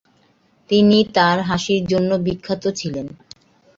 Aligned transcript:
তিনি 0.69 0.97
তার 1.15 1.37
হাসির 1.41 1.81
জন্য 1.85 2.11
বিখ্যাত 2.25 2.63
ছিলেন। 2.79 3.07